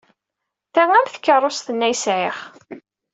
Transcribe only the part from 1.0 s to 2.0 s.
tkeṛṛust-nni ay